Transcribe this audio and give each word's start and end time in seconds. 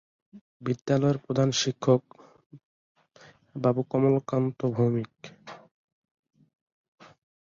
বিদ্যালয়ের 0.61 1.17
প্রধান 1.25 1.49
শিক্ষক 1.61 2.01
বাবু 3.55 3.81
কমল 3.91 4.15
কান্তি 4.29 4.65
ভৌমিক। 4.75 5.13